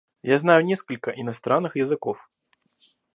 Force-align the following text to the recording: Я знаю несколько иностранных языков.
Я 0.23 0.39
знаю 0.39 0.65
несколько 0.65 1.11
иностранных 1.11 1.75
языков. 1.75 2.27